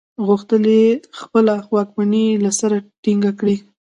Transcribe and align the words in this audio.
غوښتل 0.25 0.63
یې 0.77 0.87
خپله 1.19 1.53
واکمني 1.75 2.25
له 2.43 2.51
سره 2.59 2.75
ټینګه 3.03 3.31
کړي. 3.39 3.57